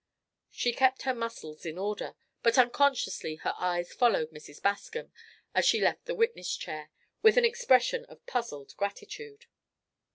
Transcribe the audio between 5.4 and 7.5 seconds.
as she left the witness chair, with an